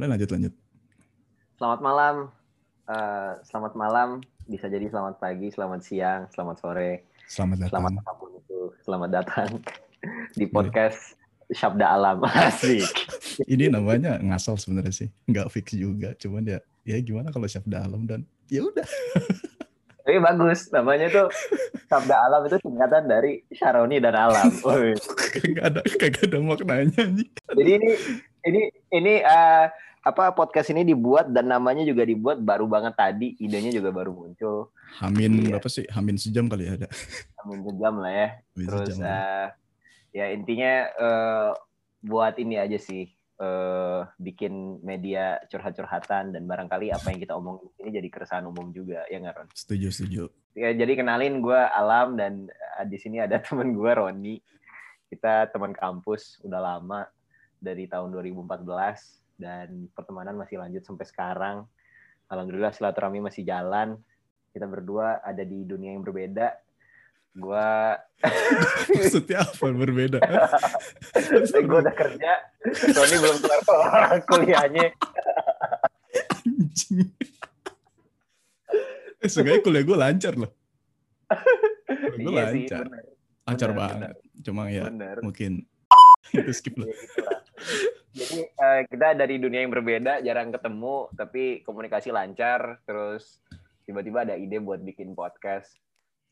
Mulai 0.00 0.16
lanjut 0.16 0.32
lanjut. 0.32 0.54
Selamat 1.60 1.80
malam. 1.84 2.14
Eh, 2.88 3.32
selamat 3.44 3.72
malam. 3.76 4.08
Bisa 4.48 4.72
jadi 4.72 4.88
selamat 4.88 5.20
pagi, 5.20 5.52
selamat 5.52 5.80
siang, 5.84 6.24
selamat 6.32 6.56
sore, 6.56 7.04
Selamat 7.28 7.68
datang. 7.68 7.84
selamat 7.84 7.92
apa 8.00 8.12
pun 8.16 8.30
itu. 8.32 8.60
Selamat 8.80 9.10
datang 9.12 9.48
di 10.40 10.48
podcast 10.48 11.20
Syabda 11.52 12.00
Alam. 12.00 12.24
Asik. 12.48 12.88
Ini 13.44 13.68
namanya 13.68 14.16
ngasal 14.24 14.56
sebenarnya 14.56 15.04
sih. 15.04 15.12
Nggak 15.28 15.52
fix 15.52 15.76
juga. 15.76 16.16
Cuman 16.16 16.48
ya 16.48 16.64
ya 16.88 16.96
gimana 17.04 17.28
kalau 17.28 17.44
siap 17.44 17.68
dalam 17.68 18.08
dan 18.08 18.24
ya 18.48 18.64
udah. 18.64 18.88
Tapi 20.08 20.16
bagus. 20.16 20.72
Namanya 20.72 21.12
tuh 21.12 21.28
Syabda 21.92 22.16
Alam 22.24 22.48
itu 22.48 22.56
singkatan 22.56 23.04
dari 23.04 23.44
Syaroni 23.52 24.00
dan 24.00 24.16
Alam. 24.16 24.48
Kagak 24.56 25.60
ada 25.60 25.80
kagak 25.84 26.24
ada 26.24 26.40
maknanya. 26.40 27.04
Jadi 27.52 27.70
ini 27.76 27.90
ini 28.48 28.62
ini 28.96 29.14
eh, 29.20 29.64
apa 30.00 30.32
podcast 30.32 30.72
ini 30.72 30.80
dibuat 30.82 31.28
dan 31.28 31.44
namanya 31.46 31.84
juga 31.84 32.02
dibuat 32.02 32.40
baru 32.40 32.64
banget 32.64 32.96
tadi. 32.96 33.36
Idenya 33.36 33.68
juga 33.70 33.92
baru 33.92 34.16
muncul. 34.16 34.72
Hamin 34.96 35.44
Iya. 35.44 35.56
berapa 35.56 35.68
sih? 35.68 35.84
Hamin 35.88 36.16
sejam 36.16 36.48
kali 36.48 36.64
ya 36.66 36.80
ada. 36.80 36.88
Amin 37.38 37.60
sejam 37.62 37.94
lah 37.96 38.08
ya. 38.10 38.28
Hamin 38.50 38.66
Terus 38.66 38.88
sejam. 38.96 39.04
eh, 39.04 39.46
ya 40.10 40.24
intinya 40.32 40.72
eh, 40.90 41.50
buat 42.00 42.34
ini 42.36 42.56
aja 42.56 42.80
sih 42.80 43.12
eh, 43.36 44.00
bikin 44.16 44.80
media 44.80 45.36
curhat-curhatan 45.46 46.32
dan 46.32 46.42
barangkali 46.44 46.88
apa 46.90 47.12
yang 47.12 47.20
kita 47.20 47.36
omongin 47.36 47.68
ini 47.78 47.90
jadi 47.94 48.08
keresahan 48.08 48.44
umum 48.44 48.72
juga 48.72 49.04
ya 49.06 49.20
nggak 49.20 49.36
Ron? 49.36 49.48
Setuju 49.52 49.88
setuju. 49.90 50.22
Ya, 50.50 50.72
jadi 50.72 50.96
kenalin 50.96 51.38
gue 51.40 51.60
Alam 51.70 52.16
dan 52.16 52.48
di 52.84 52.96
sini 52.96 53.20
ada 53.20 53.36
teman 53.44 53.76
gue 53.76 53.90
Roni. 53.92 54.40
Kita 55.06 55.44
teman 55.48 55.72
kampus 55.72 56.40
udah 56.40 56.58
lama 56.58 57.04
dari 57.56 57.84
tahun 57.84 58.08
2014 58.10 59.20
dan 59.40 59.88
pertemanan 59.96 60.36
masih 60.36 60.60
lanjut 60.60 60.84
sampai 60.84 61.08
sekarang. 61.08 61.64
Alhamdulillah 62.28 62.76
silaturahmi 62.76 63.24
masih 63.24 63.42
jalan. 63.42 63.96
Kita 64.52 64.68
berdua 64.68 65.24
ada 65.24 65.40
di 65.40 65.64
dunia 65.64 65.96
yang 65.96 66.04
berbeda. 66.04 66.52
Gua 67.32 67.94
Maksudnya 68.92 69.46
apa 69.46 69.66
berbeda? 69.70 70.18
gue 71.70 71.78
udah 71.80 71.94
kerja, 71.94 72.32
Roni 72.90 73.16
belum 73.16 73.38
kelar 73.40 74.18
kuliahnya. 74.28 74.86
Anjing. 76.42 77.06
Eh, 79.20 79.28
seenggaknya 79.28 79.62
kuliah 79.62 79.84
gue 79.86 79.96
lancar 79.96 80.34
loh. 80.34 80.50
Kuliah 81.86 82.18
gue 82.18 82.32
Iya 82.34 82.44
sih, 82.50 82.62
lancar. 82.66 82.84
bener. 82.90 83.04
lancar 83.46 83.70
bener, 83.70 83.78
banget. 83.78 84.14
Cuma 84.40 84.62
ya 84.66 84.84
Bener. 84.90 85.16
mungkin 85.22 85.52
itu 86.34 86.52
skip 86.52 86.74
loh. 86.76 86.90
Jadi 88.10 88.42
eh, 88.42 88.80
kita 88.90 89.14
dari 89.14 89.38
dunia 89.38 89.62
yang 89.62 89.70
berbeda, 89.70 90.18
jarang 90.20 90.50
ketemu, 90.50 91.10
tapi 91.14 91.62
komunikasi 91.62 92.10
lancar. 92.10 92.82
Terus 92.82 93.38
tiba-tiba 93.86 94.26
ada 94.26 94.34
ide 94.34 94.58
buat 94.58 94.82
bikin 94.82 95.14
podcast. 95.14 95.74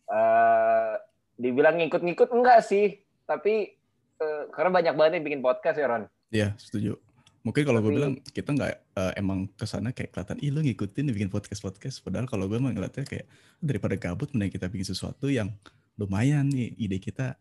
eh 0.08 0.94
dibilang 1.38 1.78
ngikut-ngikut 1.78 2.34
enggak 2.34 2.66
sih, 2.66 2.98
tapi 3.22 3.70
eh, 4.18 4.42
karena 4.50 4.70
banyak 4.74 4.94
banget 4.98 5.12
yang 5.20 5.26
bikin 5.28 5.42
podcast 5.44 5.76
ya 5.78 5.86
Ron. 5.86 6.04
Iya, 6.34 6.48
setuju. 6.58 6.98
Mungkin 7.46 7.62
kalau 7.62 7.78
gue 7.80 7.92
bilang 7.94 8.18
kita 8.26 8.50
nggak 8.52 8.74
eh, 8.98 9.12
emang 9.14 9.46
ke 9.54 9.62
sana 9.64 9.94
kayak 9.94 10.10
kelihatan, 10.10 10.42
ih 10.42 10.50
lu 10.50 10.60
ngikutin 10.66 11.14
bikin 11.14 11.30
podcast 11.30 11.62
podcast. 11.62 12.02
Padahal 12.02 12.26
kalau 12.26 12.50
gue 12.50 12.58
emang 12.58 12.74
ngeliatnya 12.74 13.06
kayak 13.06 13.30
daripada 13.62 13.94
gabut, 13.94 14.34
mending 14.34 14.50
kita 14.50 14.66
bikin 14.66 14.88
sesuatu 14.90 15.30
yang 15.30 15.54
lumayan 15.94 16.50
nih 16.50 16.74
ide 16.74 16.98
kita 16.98 17.38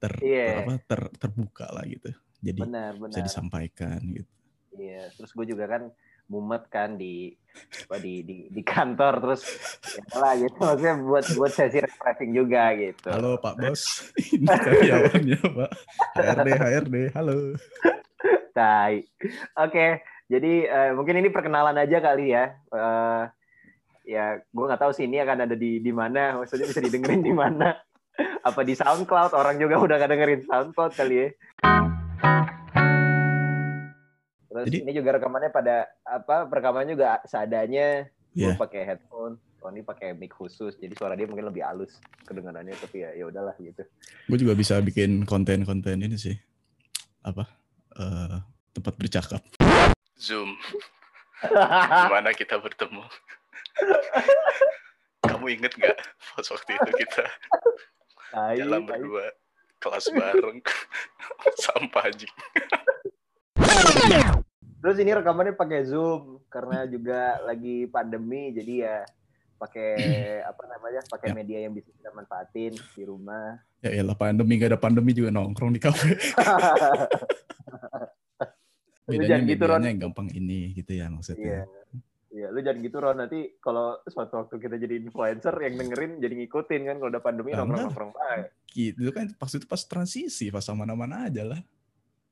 ter 0.00 0.12
Iya. 0.20 0.64
apa 0.64 0.72
ter, 0.84 1.00
terbuka 1.20 1.68
lah 1.68 1.84
gitu. 1.84 2.12
Jadi 2.44 2.60
Benar, 2.60 2.92
bisa 3.00 3.08
benar. 3.08 3.24
disampaikan 3.24 4.00
gitu. 4.12 4.32
Iya, 4.76 5.08
terus 5.16 5.30
gue 5.32 5.46
juga 5.48 5.64
kan 5.64 5.82
mumet 6.24 6.64
kan 6.72 6.96
di 6.96 7.36
apa 7.84 8.00
di 8.00 8.24
di, 8.24 8.36
di 8.48 8.62
kantor 8.64 9.20
terus 9.20 9.44
ya 9.92 10.16
lah 10.16 10.32
gitu 10.40 10.56
maksudnya 10.56 10.96
buat 11.04 11.24
buat 11.36 11.52
sesi 11.52 11.78
refreshing 11.84 12.32
juga 12.32 12.72
gitu. 12.76 13.08
Halo 13.12 13.36
Pak 13.36 13.54
Bos, 13.60 13.82
ini 14.34 14.48
karyawannya 14.48 15.40
Pak. 15.40 15.70
HRD 16.16 16.48
HRD, 16.56 16.96
halo. 17.16 17.36
Tai. 18.56 19.04
Oke, 19.60 20.00
jadi 20.26 20.52
eh, 20.66 20.90
mungkin 20.96 21.20
ini 21.20 21.28
perkenalan 21.28 21.76
aja 21.76 22.00
kali 22.00 22.32
ya. 22.32 22.56
Eh, 22.72 23.22
ya, 24.08 24.40
gue 24.40 24.64
nggak 24.64 24.80
tahu 24.80 24.92
sih 24.96 25.04
ini 25.06 25.20
akan 25.20 25.44
ada 25.44 25.56
di 25.56 25.78
di 25.78 25.92
mana. 25.92 26.40
Maksudnya 26.40 26.66
bisa 26.66 26.80
didengerin 26.80 27.22
di 27.22 27.34
mana? 27.36 27.78
Apa 28.46 28.64
di 28.64 28.74
SoundCloud? 28.74 29.34
Orang 29.36 29.60
juga 29.60 29.76
udah 29.76 29.96
nggak 30.00 30.10
dengerin 30.10 30.42
SoundCloud 30.48 30.92
kali 30.96 31.14
ya. 31.18 31.28
Terus 34.54 34.70
Jadi- 34.70 34.80
ini 34.80 34.92
juga 34.94 35.10
rekamannya 35.12 35.50
pada 35.50 35.76
apa? 36.00 36.46
Rekamannya 36.46 36.94
juga 36.94 37.18
seadanya. 37.26 38.06
Gue 38.30 38.50
Iya. 38.50 38.54
pakai 38.54 38.82
headphone. 38.84 39.34
Tony 39.58 39.80
pakai 39.80 40.12
mic 40.12 40.28
khusus, 40.30 40.76
jadi 40.76 40.92
suara 40.92 41.16
dia 41.16 41.24
mungkin 41.24 41.48
lebih 41.48 41.64
halus 41.64 41.96
kedengarannya. 42.22 42.76
Tapi 42.76 43.00
ya, 43.00 43.16
ya 43.16 43.24
udahlah 43.26 43.56
gitu. 43.56 43.80
Gue 44.28 44.38
juga 44.38 44.52
bisa 44.52 44.76
bikin 44.78 45.24
konten-konten 45.24 45.98
ini 45.98 46.14
sih. 46.14 46.36
Apa? 47.20 47.48
eh, 47.94 48.38
tempat 48.70 48.94
bercakap. 48.94 49.40
Zoom. 50.14 50.54
Gimana 52.04 52.30
kita 52.30 52.58
bertemu? 52.58 53.02
Kamu 55.24 55.46
inget 55.48 55.72
gak 55.74 55.96
pas 56.30 56.46
waktu 56.46 56.70
itu 56.74 56.90
kita 57.00 57.24
Tai, 58.28 58.54
jalan 58.54 58.84
berdua 58.84 59.32
kelas 59.78 60.10
bareng 60.10 60.58
sampah 61.64 62.04
aja. 62.04 62.28
Terus 64.84 65.00
ini 65.00 65.16
rekamannya 65.16 65.56
pakai 65.56 65.80
Zoom 65.88 66.44
karena 66.52 66.84
juga 66.84 67.40
lagi 67.40 67.88
pandemi 67.88 68.52
jadi 68.52 68.74
ya 68.84 68.96
pakai 69.56 69.96
apa 70.50 70.62
namanya? 70.68 71.00
pakai 71.08 71.32
Ya. 71.32 71.34
media 71.34 71.58
yang 71.64 71.72
bisa 71.72 71.88
kita 71.88 72.12
manfaatin 72.12 72.76
di 72.76 73.02
rumah. 73.02 73.56
Ya 73.80 73.96
elah 73.96 74.12
pandemi 74.12 74.60
gak 74.60 74.76
ada 74.76 74.80
pandemi 74.80 75.16
juga 75.16 75.32
nongkrong 75.32 75.72
di 75.72 75.80
kafe. 75.80 76.20
Bedanya 79.04 79.36
jangan 79.36 79.44
gitu, 79.52 79.64
Ron. 79.68 79.84
yang 79.84 80.00
gampang 80.00 80.28
ini 80.32 80.72
gitu 80.72 80.92
ya 80.96 81.08
Iya. 81.08 81.12
maksudnya. 81.12 81.60
Iya, 82.34 82.46
lu 82.50 82.58
jangan 82.60 82.80
gitu 82.82 82.96
Ron 82.98 83.16
nanti 83.20 83.38
kalau 83.56 84.00
suatu 84.04 84.34
waktu 84.42 84.56
kita 84.58 84.76
jadi 84.76 84.94
influencer 84.98 85.54
yang 85.60 85.74
dengerin 85.78 86.12
jadi 86.18 86.34
ngikutin 86.34 86.80
kan 86.82 86.96
kalau 86.98 87.10
udah 87.12 87.22
pandemi 87.22 87.50
nongkrong-nongkrong 87.52 88.12
baik. 88.12 88.44
Gitu 88.68 89.08
kan 89.14 89.32
pas 89.38 89.48
itu 89.48 89.64
pas 89.64 89.80
transisi 89.80 90.48
pas 90.48 90.64
mana-mana 90.72 91.28
aja 91.28 91.40
lah. 91.46 91.60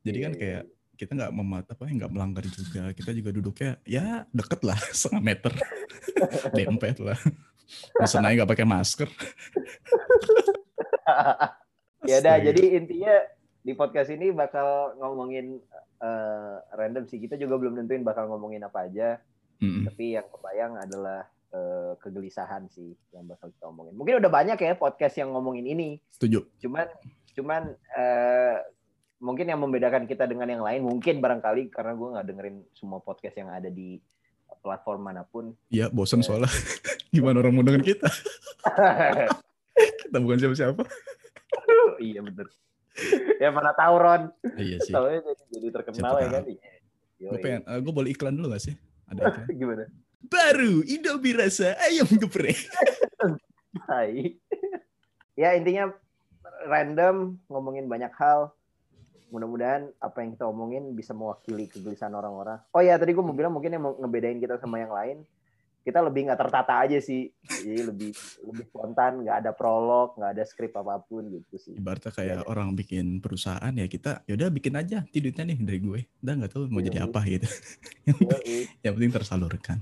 Jadi 0.02 0.18
kan 0.20 0.32
Iya, 0.32 0.40
kayak 0.40 0.62
kita 1.02 1.18
nggak 1.18 1.34
memat 1.34 1.66
apa 1.66 1.82
nggak 1.82 2.12
melanggar 2.14 2.46
juga. 2.46 2.94
Kita 2.94 3.10
juga 3.10 3.34
duduknya 3.34 3.82
ya 3.82 4.22
deket 4.30 4.62
lah 4.62 4.78
setengah 4.94 5.34
meter. 5.34 5.52
Dempet 6.56 7.02
lah. 7.02 7.18
Mesen 7.98 8.22
aja 8.22 8.34
nggak 8.38 8.50
pakai 8.54 8.66
masker. 8.68 9.10
ya 12.06 12.22
udah, 12.22 12.36
jadi 12.38 12.62
intinya 12.78 13.14
di 13.66 13.74
podcast 13.74 14.14
ini 14.14 14.30
bakal 14.30 14.94
ngomongin 15.02 15.58
eh, 15.98 16.56
random 16.78 17.10
sih. 17.10 17.18
Kita 17.18 17.34
juga 17.34 17.58
belum 17.58 17.82
nentuin 17.82 18.06
bakal 18.06 18.30
ngomongin 18.30 18.62
apa 18.62 18.86
aja. 18.86 19.18
Mm-mm. 19.62 19.86
tapi 19.86 20.18
yang 20.18 20.26
kebayang 20.26 20.74
adalah 20.74 21.22
eh, 21.54 21.92
kegelisahan 22.02 22.66
sih 22.66 22.98
yang 23.14 23.30
bakal 23.30 23.50
kita 23.50 23.70
omongin. 23.70 23.94
Mungkin 23.94 24.18
udah 24.18 24.30
banyak 24.30 24.58
ya 24.58 24.74
podcast 24.74 25.14
yang 25.18 25.30
ngomongin 25.34 25.66
ini. 25.66 26.02
Setuju. 26.10 26.42
Cuman 26.58 26.90
cuman 27.38 27.62
eh, 27.94 28.58
mungkin 29.22 29.46
yang 29.46 29.62
membedakan 29.62 30.10
kita 30.10 30.26
dengan 30.26 30.50
yang 30.50 30.66
lain 30.66 30.82
mungkin 30.82 31.22
barangkali 31.22 31.70
karena 31.70 31.94
gue 31.94 32.08
nggak 32.10 32.26
dengerin 32.26 32.56
semua 32.74 32.98
podcast 32.98 33.38
yang 33.38 33.54
ada 33.54 33.70
di 33.70 34.02
platform 34.62 35.00
mana 35.06 35.22
pun. 35.22 35.54
Iya 35.70 35.90
bosen 35.94 36.20
Ya. 36.20 36.26
soalnya. 36.26 36.50
Gimana 37.14 37.38
orang 37.38 37.54
mau 37.54 37.62
dengan 37.62 37.82
kita? 37.86 38.10
Kita 40.02 40.18
bukan 40.18 40.38
siapa-siapa. 40.38 40.82
iya 42.06 42.20
bener. 42.20 42.46
ya 43.40 43.48
mana 43.48 43.72
tahu 43.72 43.94
Ron. 43.96 44.22
Iya 44.58 44.76
sih. 44.84 44.92
Tahu 44.92 45.06
jadi, 45.08 45.32
jadi 45.48 45.68
terkenal 45.72 46.12
Siapa 46.12 46.18
ya 46.20 46.28
kan. 46.28 46.42
Gue 47.22 47.38
pengen, 47.38 47.60
eh, 47.64 47.78
gue 47.80 47.92
boleh 47.94 48.10
iklan 48.12 48.34
dulu 48.34 48.52
gak 48.52 48.62
sih? 48.62 48.74
Ada 49.08 49.22
iklan. 49.32 49.46
Gimana? 49.54 49.84
Baru 50.22 50.82
Indomie 50.84 51.34
rasa 51.34 51.74
ayam 51.82 52.06
geprek. 52.06 52.58
Hai. 53.88 54.36
ya 55.32 55.56
intinya 55.56 55.90
random 56.68 57.40
ngomongin 57.48 57.88
banyak 57.88 58.12
hal. 58.14 58.52
Mudah-mudahan 59.32 59.88
apa 59.96 60.20
yang 60.20 60.36
kita 60.36 60.44
omongin 60.44 60.92
bisa 60.92 61.16
mewakili 61.16 61.64
kegelisahan 61.64 62.12
orang-orang. 62.12 62.60
Oh 62.68 62.84
ya 62.84 63.00
tadi 63.00 63.16
gue 63.16 63.24
mau 63.24 63.32
bilang 63.32 63.56
mungkin 63.56 63.72
yang 63.72 63.80
ngebedain 63.96 64.36
kita 64.36 64.60
sama 64.60 64.76
yang 64.76 64.92
lain, 64.92 65.24
kita 65.80 66.04
lebih 66.04 66.28
nggak 66.28 66.36
tertata 66.36 66.84
aja 66.84 67.00
sih. 67.00 67.32
Jadi 67.40 67.80
lebih 67.80 68.12
lebih 68.44 68.64
spontan, 68.68 69.24
nggak 69.24 69.36
ada 69.40 69.50
prolog, 69.56 70.12
nggak 70.20 70.36
ada 70.36 70.44
skrip 70.44 70.76
apa 70.76 71.00
pun 71.00 71.32
gitu 71.32 71.56
sih. 71.56 71.72
Ibaratnya 71.80 72.12
kayak 72.12 72.38
Iya. 72.44 72.46
orang 72.46 72.76
bikin 72.76 73.24
perusahaan 73.24 73.72
ya 73.72 73.88
kita 73.88 74.20
yaudah 74.28 74.52
bikin 74.52 74.76
aja 74.76 75.00
tidurnya 75.08 75.48
nih 75.48 75.58
dari 75.64 75.80
gue. 75.80 76.00
Udah 76.20 76.34
nggak 76.36 76.52
tahu 76.52 76.68
mau 76.68 76.84
Iya, 76.84 76.86
jadi 76.92 76.98
iya. 77.00 77.08
apa 77.08 77.20
gitu. 77.24 77.48
yang, 78.04 78.18
Yoi. 78.36 78.56
yang 78.84 78.92
penting 79.00 79.12
tersalurkan. 79.16 79.78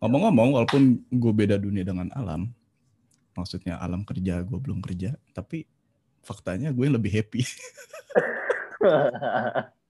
Ngomong-ngomong, 0.00 0.54
walaupun 0.54 0.82
gue 1.12 1.32
beda 1.34 1.60
dunia 1.60 1.84
dengan 1.84 2.08
alam, 2.14 2.48
maksudnya 3.34 3.76
alam 3.76 4.00
kerja 4.00 4.40
gue 4.40 4.56
belum 4.56 4.80
kerja, 4.80 5.12
tapi 5.36 5.68
faktanya 6.22 6.72
gue 6.72 6.84
yang 6.86 6.96
lebih 6.96 7.12
happy. 7.12 7.42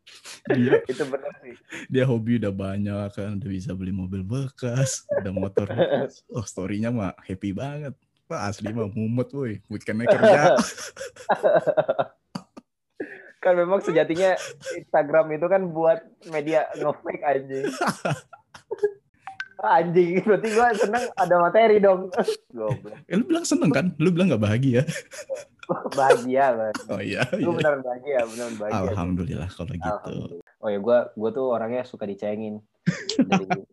dia 0.50 0.82
itu 0.90 1.04
benar 1.06 1.32
sih. 1.42 1.54
dia 1.86 2.04
hobi 2.06 2.42
udah 2.42 2.52
banyak 2.52 3.08
kan 3.14 3.38
udah 3.38 3.50
bisa 3.50 3.70
beli 3.76 3.92
mobil 3.94 4.26
bekas 4.26 5.06
udah 5.22 5.32
motor 5.32 5.66
bekas. 5.70 6.26
oh 6.36 6.44
storynya 6.44 6.90
mah 6.90 7.14
happy 7.22 7.54
banget 7.54 7.94
Wah, 8.30 8.46
asli 8.46 8.70
mah 8.70 8.86
mumet 8.86 9.26
woi 9.34 9.58
weekendnya 9.66 10.06
kerja 10.06 10.54
kan 13.40 13.56
memang 13.56 13.80
sejatinya 13.80 14.36
Instagram 14.76 15.32
itu 15.32 15.46
kan 15.48 15.72
buat 15.72 16.04
media 16.28 16.68
nge-fake 16.76 17.24
anjing. 17.24 17.64
anjing, 19.64 20.20
berarti 20.28 20.48
gua 20.52 20.68
seneng 20.76 21.04
ada 21.16 21.34
materi 21.40 21.80
dong. 21.80 22.12
Goblok. 22.52 23.00
eh, 23.08 23.16
lu 23.16 23.24
bilang 23.24 23.48
seneng 23.48 23.72
kan 23.72 23.96
lu 23.96 24.12
bilang 24.12 24.28
nggak 24.28 24.44
bahagia 24.44 24.84
Bahagia, 25.70 26.44
Bang. 26.52 26.74
oh 26.88 27.00
iya, 27.00 27.22
Gue 27.30 27.40
iya. 27.40 27.50
beneran 27.54 27.80
bahagia, 27.80 28.18
beneran 28.26 28.54
bahagia. 28.56 28.80
alhamdulillah 28.90 29.48
kalau 29.48 29.72
gitu 29.72 29.86
Alhamdulillah. 29.86 30.42
Oh 30.58 30.68
ya, 30.68 30.78
gua 30.78 30.98
gua 31.14 31.30
tuh 31.30 31.46
orangnya 31.48 31.82
suka 31.84 32.04
dicengin. 32.04 32.58
Dari- 33.16 33.64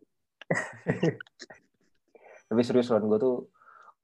Tapi 2.48 2.60
serius 2.62 2.88
Ron, 2.88 3.04
gue 3.04 3.18
tuh 3.18 3.36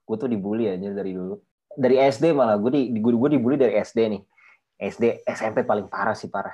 gue 0.05 0.17
tuh 0.19 0.29
dibully 0.29 0.69
aja 0.69 0.91
dari 0.91 1.17
dulu. 1.17 1.41
Dari 1.73 1.97
SD 1.99 2.31
malah 2.31 2.55
gue 2.55 2.71
di 2.71 2.93
gue 2.93 3.13
gue 3.13 3.31
dibully 3.33 3.57
dari 3.57 3.79
SD 3.79 3.99
nih. 4.11 4.23
SD 4.77 5.05
SMP 5.25 5.63
paling 5.63 5.89
parah 5.89 6.13
sih 6.13 6.29
parah. 6.29 6.53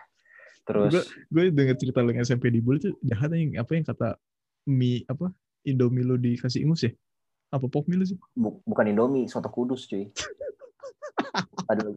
Terus 0.62 0.92
gue 1.26 1.50
denger 1.50 1.74
cerita 1.74 1.98
lu 1.98 2.14
yang 2.14 2.22
SMP 2.22 2.46
dibully 2.48 2.78
tuh 2.78 2.94
jahat 3.02 3.32
yang 3.32 3.58
apa 3.58 3.70
yang 3.74 3.82
kata 3.82 4.08
mie 4.68 5.02
apa 5.04 5.32
Indomie 5.60 6.04
lu 6.04 6.14
dikasih 6.14 6.62
ingus 6.62 6.84
ya 6.84 6.92
apa 7.50 7.66
pop 7.66 7.82
mie 7.84 7.98
lu 7.98 8.06
sih 8.06 8.14
bu- 8.32 8.62
bukan 8.62 8.86
Indomie, 8.86 9.26
soto 9.26 9.50
kudus 9.50 9.90
cuy. 9.90 10.06
Aduh. 11.70 11.94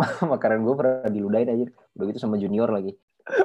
Makanan 0.32 0.64
gue 0.64 0.74
pernah 0.76 1.08
diludahin 1.12 1.48
aja. 1.52 1.64
Udah 1.96 2.04
gitu 2.08 2.18
sama 2.18 2.40
junior 2.40 2.68
lagi. 2.72 2.96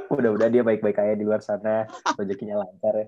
Udah-udah 0.07 0.47
dia 0.47 0.63
baik-baik 0.63 0.97
aja 0.97 1.13
di 1.19 1.25
luar 1.27 1.43
sana. 1.43 1.83
Rezekinya 2.15 2.63
lancar 2.63 2.93
ya. 2.95 3.07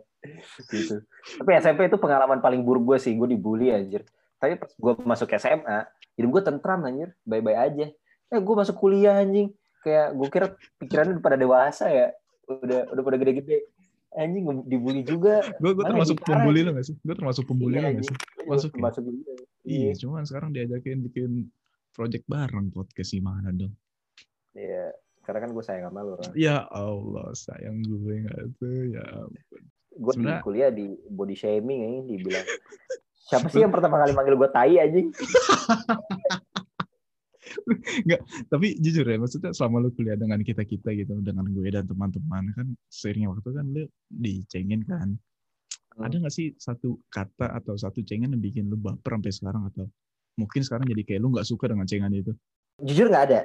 Gitu. 0.68 1.00
Tapi 1.40 1.50
SMP 1.58 1.88
itu 1.88 1.96
pengalaman 1.96 2.44
paling 2.44 2.62
buruk 2.62 2.96
gue 2.96 2.98
sih. 3.00 3.16
Gue 3.16 3.32
dibully 3.32 3.72
anjir. 3.72 4.04
Tapi 4.38 4.60
pas 4.60 4.70
gue 4.70 4.94
masuk 5.02 5.32
SMA, 5.40 5.88
hidup 6.20 6.30
gue 6.38 6.44
tentram 6.44 6.84
anjir. 6.84 7.16
Baik-baik 7.24 7.58
aja. 7.58 7.86
Eh 8.28 8.40
gue 8.44 8.56
masuk 8.60 8.76
kuliah 8.78 9.16
anjing. 9.24 9.56
Kayak 9.82 10.08
gue 10.20 10.28
kira 10.28 10.48
pikirannya 10.84 11.18
udah 11.18 11.24
pada 11.24 11.38
dewasa 11.40 11.86
ya. 11.88 12.08
Udah 12.52 12.92
udah 12.92 13.04
pada 13.08 13.18
gede-gede. 13.18 13.72
Anjing 14.12 14.44
dibully 14.68 15.08
juga. 15.08 15.46
gue 15.62 15.72
gue 15.72 15.86
termasuk 15.88 16.20
pembuli 16.26 16.66
lo 16.66 16.74
gak 16.74 16.90
sih 16.90 16.96
gue 16.98 17.16
termasuk 17.16 17.44
pembuli 17.46 17.78
Iya, 17.78 17.86
lo 17.86 17.90
gak 18.02 18.06
sih 18.08 18.16
Gue 18.18 18.46
Masuk 18.50 18.72
ya? 18.74 18.82
Masuk 18.82 19.04
juga. 19.06 19.34
iya 19.68 19.92
cuman 19.94 20.24
sekarang 20.26 20.50
diajakin 20.56 20.98
bikin 21.06 21.32
project 21.98 22.24
bareng 22.26 22.70
podcast 22.70 23.10
gimana 23.10 23.50
dong 23.50 23.74
Iya. 24.54 24.94
Karena 25.22 25.44
kan 25.44 25.52
gue 25.52 25.60
sayang 25.60 25.92
sama 25.92 26.02
lu. 26.02 26.16
Ya 26.34 26.64
Allah 26.66 27.30
sayang 27.34 27.84
gue 27.84 28.14
nggak 28.24 28.40
tuh 28.56 28.80
ya 28.90 29.06
gue 29.92 30.14
di 30.14 30.18
Sebenarnya- 30.24 30.42
kuliah 30.42 30.70
di 30.70 30.86
body 31.04 31.34
shaming 31.34 31.80
ini 31.84 31.98
dibilang 32.08 32.46
siapa 33.28 33.50
sih 33.50 33.60
yang 33.60 33.70
pertama 33.70 33.98
kali 33.98 34.14
manggil 34.14 34.34
gue 34.34 34.50
tai 34.50 34.78
anjing 34.78 35.10
tapi 38.52 38.78
jujur 38.78 39.04
ya 39.04 39.18
maksudnya 39.18 39.52
selama 39.52 39.84
lu 39.84 39.90
kuliah 39.92 40.16
dengan 40.16 40.40
kita 40.40 40.64
kita 40.64 40.94
gitu 40.94 41.18
dengan 41.20 41.44
gue 41.46 41.68
dan 41.68 41.84
teman-teman 41.84 42.54
kan 42.54 42.68
seiringnya 42.88 43.30
waktu 43.30 43.50
kan 43.52 43.66
lu 43.68 43.84
dicengin 44.08 44.84
kan 44.84 45.18
Hmm. 45.98 46.06
ada 46.06 46.22
nggak 46.22 46.30
sih 46.30 46.54
satu 46.54 47.02
kata 47.10 47.58
atau 47.58 47.74
satu 47.74 48.06
cengen 48.06 48.30
yang 48.30 48.38
bikin 48.38 48.70
lu 48.70 48.78
baper 48.78 49.18
sampai 49.18 49.34
sekarang 49.34 49.66
atau 49.66 49.90
mungkin 50.38 50.62
sekarang 50.62 50.86
jadi 50.86 51.02
kayak 51.04 51.20
lu 51.20 51.34
nggak 51.34 51.50
suka 51.50 51.66
dengan 51.68 51.90
cengan 51.90 52.14
itu. 52.14 52.32
Jujur 52.86 53.10
nggak 53.10 53.26
ada. 53.34 53.42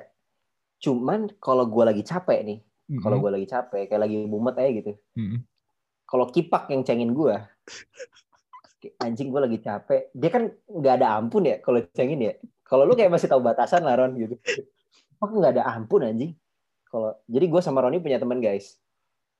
Cuman 0.78 1.32
kalau 1.40 1.64
gue 1.64 1.84
lagi 1.88 2.04
capek 2.04 2.40
nih 2.44 2.58
Mm-mm. 2.92 3.00
kalau 3.00 3.16
gue 3.24 3.30
lagi 3.32 3.46
capek 3.48 3.88
kayak 3.88 4.02
lagi 4.04 4.16
mumet 4.28 4.54
aja 4.60 4.70
gitu. 4.70 4.92
Mm-mm. 5.16 5.40
kalau 6.04 6.28
kipak 6.28 6.68
yang 6.68 6.84
cengin 6.84 7.16
gue 7.16 7.32
anjing 9.04 9.32
gue 9.32 9.40
lagi 9.40 9.58
capek. 9.64 10.12
Dia 10.12 10.30
kan 10.30 10.52
nggak 10.68 10.94
ada 11.00 11.16
ampun 11.16 11.48
ya 11.48 11.56
kalau 11.64 11.80
cengin 11.96 12.20
ya. 12.20 12.32
Kalau 12.68 12.84
lu 12.84 12.92
kayak 12.92 13.08
masih 13.08 13.32
tahu 13.32 13.40
batasan 13.40 13.82
lah 13.82 13.96
Ron 13.96 14.12
gitu. 14.20 14.36
Kipak 15.16 15.30
nggak 15.32 15.52
ada 15.56 15.64
ampun 15.72 16.04
anjing? 16.04 16.36
Kalau 16.92 17.16
jadi 17.24 17.48
gue 17.48 17.60
sama 17.64 17.80
Roni 17.80 18.04
punya 18.04 18.20
teman 18.20 18.44
guys. 18.44 18.76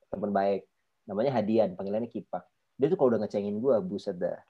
Teman 0.08 0.32
baik. 0.32 0.64
Namanya 1.04 1.36
Hadian 1.36 1.76
panggilannya 1.76 2.08
kipak. 2.08 2.48
Dia 2.80 2.88
tuh 2.88 2.96
kalau 2.96 3.12
udah 3.12 3.20
ngecengin 3.28 3.60
gue 3.60 3.76
buset 3.84 4.16
dah 4.16 4.40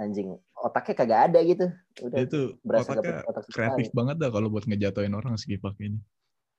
anjing 0.00 0.40
otaknya 0.56 0.94
kagak 0.96 1.20
ada 1.28 1.38
gitu. 1.44 1.66
Udah 2.00 2.24
berasa 2.64 2.96
otaknya 2.96 3.20
otak 3.28 3.44
kreatif 3.52 3.92
banget 3.92 4.16
dah 4.16 4.30
kalau 4.32 4.48
buat 4.48 4.64
ngejatoin 4.64 5.12
orang 5.12 5.36
si 5.36 5.52
Kipak 5.52 5.76
ini 5.84 6.00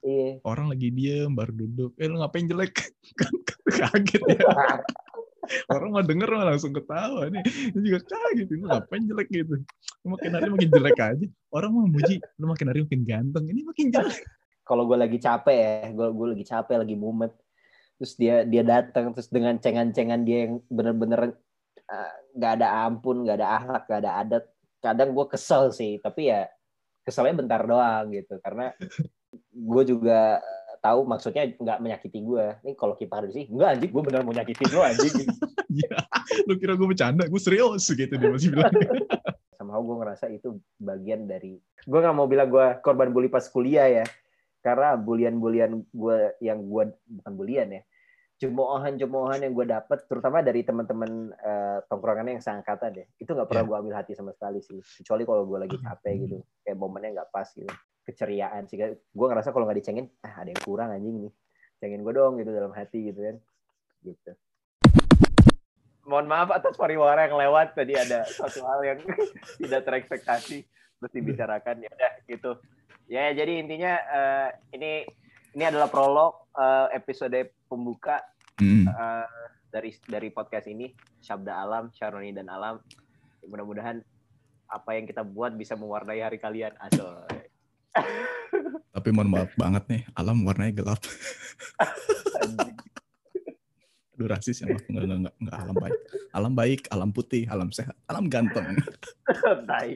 iya. 0.05 0.37
Orang 0.45 0.69
lagi 0.69 0.89
diem 0.93 1.33
baru 1.33 1.53
duduk. 1.53 1.91
Eh 1.97 2.09
lu 2.09 2.21
ngapain 2.21 2.45
jelek? 2.45 2.73
Kan 3.19 3.33
kaget 3.65 4.21
ya. 4.37 4.45
Orang 5.73 5.91
mau 5.91 6.05
denger 6.05 6.29
mah 6.31 6.53
langsung 6.53 6.71
ketawa 6.71 7.27
nih. 7.27 7.43
Ini 7.73 7.81
juga 7.81 7.99
kaget 8.05 8.47
lu 8.49 8.65
ngapain 8.69 9.03
jelek 9.09 9.27
gitu? 9.29 9.55
Makin 10.05 10.31
hari 10.37 10.49
makin 10.49 10.69
jelek 10.69 10.99
aja. 11.01 11.27
Orang 11.53 11.71
mau 11.75 11.85
muji 11.89 12.21
lu 12.37 12.45
makin 12.49 12.67
hari 12.69 12.79
makin 12.85 13.01
ganteng. 13.05 13.45
Ini 13.49 13.61
makin 13.65 13.87
jelek. 13.93 14.21
Kalau 14.61 14.85
gue 14.87 14.97
lagi 14.97 15.17
capek 15.17 15.57
ya 15.57 15.73
gue 15.91 16.07
gue 16.13 16.27
lagi 16.37 16.45
capek 16.45 16.75
lagi 16.85 16.95
mumet. 16.95 17.33
Terus 18.01 18.13
dia 18.17 18.35
dia 18.45 18.63
datang 18.65 19.13
terus 19.13 19.29
dengan 19.29 19.57
cengan-cengan 19.61 20.21
dia 20.25 20.49
yang 20.49 20.53
bener-bener 20.69 21.37
uh, 21.91 22.13
nggak 22.39 22.51
ada 22.59 22.67
ampun 22.87 23.27
nggak 23.27 23.37
ada 23.37 23.49
akhlak 23.59 23.83
nggak 23.85 24.01
ada 24.01 24.11
adat. 24.23 24.45
Kadang 24.81 25.09
gue 25.13 25.25
kesel 25.29 25.69
sih 25.75 26.01
tapi 26.01 26.31
ya 26.31 26.47
keselnya 27.03 27.43
bentar 27.43 27.61
doang 27.67 28.09
gitu. 28.15 28.39
Karena 28.39 28.71
gue 29.51 29.83
juga 29.85 30.41
tahu 30.81 31.05
maksudnya 31.05 31.45
nggak 31.45 31.77
menyakiti 31.77 32.25
gue 32.25 32.57
nih 32.65 32.73
kalau 32.73 32.97
ada 32.97 33.29
sih 33.29 33.45
nggak 33.45 33.69
anjing 33.77 33.91
gue 33.93 34.01
bener 34.01 34.25
mau 34.25 34.33
nyakitin 34.33 34.69
lo 34.73 34.81
anjing. 34.81 35.29
Ya 35.71 36.03
lu 36.51 36.59
kira 36.59 36.75
gue 36.75 36.83
bercanda 36.83 37.23
gue 37.31 37.39
serius 37.39 37.87
gitu 37.87 38.11
dia 38.11 38.27
masih 38.27 38.51
bilang. 38.51 38.75
Sama 39.55 39.79
gue 39.79 39.95
ngerasa 40.03 40.27
itu 40.27 40.59
bagian 40.75 41.31
dari 41.31 41.55
gue 41.63 41.99
nggak 42.03 42.11
mau 42.11 42.27
bilang 42.27 42.51
gue 42.51 42.83
korban 42.83 43.07
bully 43.15 43.31
pas 43.31 43.47
kuliah 43.47 43.87
ya. 43.87 44.05
Karena 44.59 44.99
bulian-bulian 44.99 45.79
gue 45.95 46.17
yang 46.43 46.59
gue 46.67 46.91
bukan 47.07 47.33
bulian 47.39 47.71
ya 47.71 47.81
cemoohan-cemoohan 48.41 49.45
yang 49.45 49.53
gue 49.53 49.69
dapet 49.69 50.09
terutama 50.09 50.41
dari 50.41 50.65
teman-teman 50.65 51.29
eh, 51.29 51.77
tongkrongannya 51.85 52.41
yang 52.41 52.43
seangkatan 52.43 52.89
deh. 52.97 53.07
Itu 53.21 53.37
nggak 53.37 53.45
pernah 53.45 53.61
Ya. 53.61 53.69
gue 53.69 53.77
ambil 53.85 53.95
hati 54.01 54.17
sama 54.17 54.33
sekali 54.33 54.65
sih. 54.65 54.81
Kecuali 54.81 55.21
kalau 55.29 55.45
gue 55.45 55.59
lagi 55.61 55.77
capek 55.77 56.13
gitu. 56.25 56.37
Kayak 56.65 56.77
momennya 56.81 57.21
nggak 57.21 57.29
pas 57.29 57.45
gitu. 57.53 57.69
Keceriaan 58.01 58.65
sih. 58.65 58.81
Gue 59.13 59.27
ngerasa 59.29 59.53
kalau 59.53 59.69
nggak 59.69 59.77
dicengin 59.77 60.09
ah 60.25 60.41
ada 60.41 60.49
yang 60.49 60.61
kurang 60.65 60.89
anjing 60.89 61.29
nih. 61.29 61.33
Cengin 61.77 62.01
gue 62.01 62.13
dong 62.17 62.41
gitu 62.41 62.49
dalam 62.49 62.73
hati 62.73 63.13
gitu 63.13 63.21
kan. 63.21 63.35
Gitu. 64.01 64.31
Mohon 66.09 66.27
maaf 66.33 66.49
atas 66.49 66.73
pariwara 66.81 67.29
yang 67.29 67.37
lewat. 67.37 67.77
Tadi 67.77 67.93
ada 67.93 68.25
suatu 68.25 68.65
hal 68.65 68.81
yang 68.81 68.99
tidak 69.61 69.85
terekspektasi. 69.85 70.65
Terus 70.97 71.11
dibicarakan. 71.13 71.85
Ya 71.85 71.89
udah 71.93 72.13
gitu. 72.25 72.51
Ya 73.05 73.29
jadi 73.37 73.61
intinya 73.61 73.93
eh, 74.01 74.49
ini 74.73 75.05
ini 75.51 75.63
adalah 75.63 75.87
prolog 75.87 76.51
eh, 76.51 76.87
episode 76.95 77.35
pembuka 77.65 78.19
Hmm. 78.59 78.85
eh, 78.85 79.27
dari 79.67 79.89
dari 80.05 80.29
podcast 80.29 80.67
ini. 80.67 80.91
Syabda 81.17 81.65
Alam 81.65 81.89
Syaroni 81.89 82.29
dan 82.29 82.45
Alam. 82.45 82.77
Mudah-mudahan 83.41 83.97
apa 84.67 84.89
yang 84.93 85.09
kita 85.09 85.25
buat 85.25 85.55
bisa 85.55 85.73
mewarnai 85.73 86.21
hari 86.21 86.37
kalian. 86.37 86.75
Asoy. 86.77 87.41
Tapi 88.95 89.09
mohon 89.09 89.31
maaf 89.31 89.51
banget 89.55 89.83
nih 89.87 90.01
alam 90.13 90.43
warnanya 90.45 90.77
gelap. 90.77 91.01
Aduh 94.13 94.27
rasis 94.29 94.61
ya 94.61 94.69
maaf. 94.69 94.83
Nggak, 94.85 95.03
nggak, 95.09 95.19
nggak, 95.25 95.35
nggak 95.41 95.57
alam 95.57 95.75
baik. 95.75 95.97
Alam 96.31 96.53
baik 96.53 96.81
alam 96.91 97.09
putih 97.09 97.43
alam 97.49 97.69
sehat 97.73 97.95
alam 98.05 98.29
ganteng. 98.29 98.77
Tai. 99.69 99.89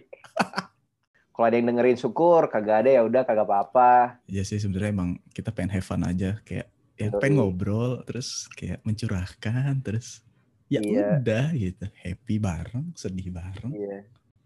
Kalau 1.36 1.46
ada 1.46 1.56
yang 1.56 1.68
dengerin 1.68 1.96
syukur 1.96 2.48
kagak 2.48 2.82
ada 2.82 2.90
ya 2.90 3.02
udah 3.02 3.22
kagak 3.22 3.44
apa-apa 3.44 4.24
Iya 4.26 4.42
sih 4.42 4.56
sebenarnya 4.56 4.90
emang 4.90 5.10
kita 5.30 5.52
pengen 5.52 5.70
have 5.70 5.84
fun 5.84 6.02
aja 6.02 6.40
kayak 6.42 6.72
ya 6.96 7.12
pengen 7.14 7.38
ngobrol 7.38 8.00
terus 8.04 8.48
kayak 8.50 8.80
mencurahkan 8.82 9.76
terus 9.80 10.24
ya 10.66 10.80
Iya. 10.80 11.20
udah 11.20 11.46
gitu 11.52 11.86
happy 11.98 12.36
bareng 12.38 12.90
sedih 12.94 13.30
bareng 13.30 13.72
Iya. 13.72 13.98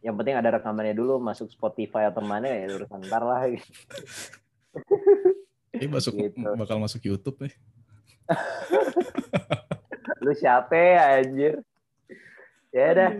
Yang 0.01 0.15
penting 0.17 0.35
ada 0.35 0.49
rekamannya 0.51 0.91
dulu 0.93 1.19
masuk 1.19 1.47
Spotify 1.47 2.07
atau 2.07 2.19
mana 2.19 2.47
ya 2.47 2.71
urusan 2.71 3.03
ntar 3.03 3.19
lah. 3.19 3.51
ini 5.71 5.85
masuk 5.85 6.15
Gitu. 6.25 6.39
bakal 6.55 6.79
masuk 6.79 7.03
YouTube 7.03 7.37
ya 7.39 7.51
Lu 10.19 10.31
siapa 10.33 10.75
ya, 10.75 10.99
anjir? 11.17 11.53
Ya 12.69 12.93
udah, 12.93 13.11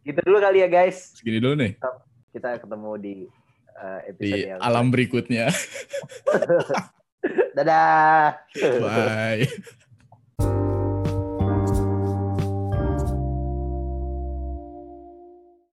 gitu 0.00 0.20
dulu 0.22 0.38
kali 0.38 0.62
ya 0.62 0.68
guys. 0.68 1.12
segini 1.12 1.36
dulu 1.36 1.52
nih 1.54 1.76
Kita 2.36 2.60
ketemu 2.60 2.90
di 3.00 3.16
uh, 3.80 4.00
episode 4.04 4.44
di 4.44 4.52
yang 4.52 4.60
alam 4.60 4.92
berikutnya. 4.92 5.48
Dadah. 7.56 8.36
bye 8.76 9.48